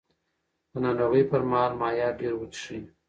[0.71, 2.81] د ناروغۍ پر مهال مایعات ډېر وڅښئ.